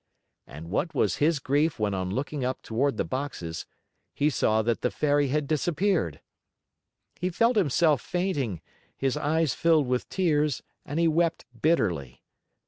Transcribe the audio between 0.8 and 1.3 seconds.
was